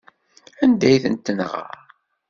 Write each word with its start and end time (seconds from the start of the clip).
Anda 0.63 0.85
ay 0.89 0.97
tent-tenɣa? 1.03 1.65